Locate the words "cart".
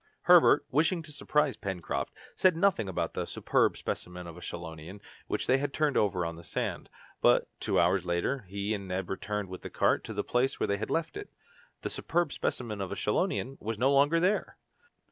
9.69-10.03